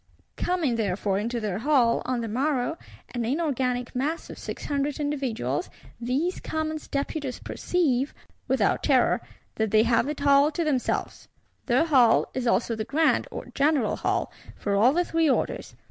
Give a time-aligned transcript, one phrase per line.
[0.37, 2.75] Coming therefore into their Hall, on the morrow,
[3.13, 8.11] an inorganic mass of Six Hundred individuals, these Commons Deputies perceive,
[8.47, 9.21] without terror,
[9.57, 11.27] that they have it all to themselves.
[11.67, 15.75] Their Hall is also the Grand or general Hall for all the Three Orders.